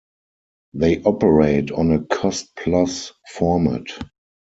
[0.73, 3.83] They operate on a cost-plus format.